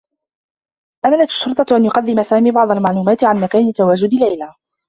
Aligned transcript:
أملت 1.05 1.29
الشّرطة 1.29 1.75
أن 1.77 1.85
يقدّم 1.85 2.23
سامي 2.23 2.51
بعض 2.51 2.71
المعلومات 2.71 3.23
عن 3.23 3.41
مكان 3.41 3.73
تواجد 3.73 4.13
ليلى. 4.13 4.53